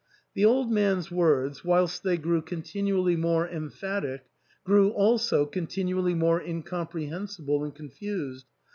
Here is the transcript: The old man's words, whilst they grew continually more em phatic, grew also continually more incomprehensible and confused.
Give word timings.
The 0.33 0.45
old 0.45 0.71
man's 0.71 1.11
words, 1.11 1.63
whilst 1.63 2.01
they 2.01 2.17
grew 2.17 2.41
continually 2.41 3.15
more 3.15 3.47
em 3.47 3.69
phatic, 3.69 4.21
grew 4.63 4.89
also 4.89 5.45
continually 5.45 6.15
more 6.15 6.41
incomprehensible 6.41 7.63
and 7.63 7.75
confused. 7.75 8.47